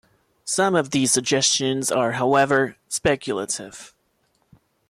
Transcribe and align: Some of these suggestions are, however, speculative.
Some 0.45 0.73
of 0.73 0.89
these 0.89 1.11
suggestions 1.11 1.91
are, 1.91 2.13
however, 2.13 2.75
speculative. 2.87 3.93